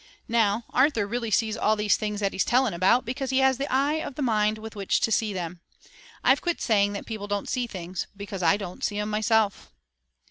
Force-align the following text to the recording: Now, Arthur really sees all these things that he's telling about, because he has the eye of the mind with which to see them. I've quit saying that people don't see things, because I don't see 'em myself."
Now, 0.33 0.65
Arthur 0.71 1.05
really 1.05 1.29
sees 1.29 1.55
all 1.55 1.75
these 1.75 1.95
things 1.95 2.21
that 2.21 2.33
he's 2.33 2.43
telling 2.43 2.73
about, 2.73 3.05
because 3.05 3.29
he 3.29 3.37
has 3.37 3.59
the 3.59 3.71
eye 3.71 4.01
of 4.01 4.15
the 4.15 4.23
mind 4.23 4.57
with 4.57 4.75
which 4.75 4.99
to 5.01 5.11
see 5.11 5.31
them. 5.31 5.59
I've 6.23 6.41
quit 6.41 6.59
saying 6.59 6.93
that 6.93 7.05
people 7.05 7.27
don't 7.27 7.47
see 7.47 7.67
things, 7.67 8.07
because 8.17 8.41
I 8.41 8.57
don't 8.57 8.83
see 8.83 8.97
'em 8.97 9.11
myself." 9.11 9.69